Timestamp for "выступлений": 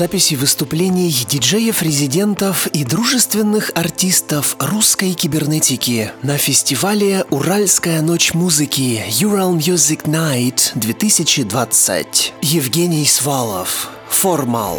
0.32-1.14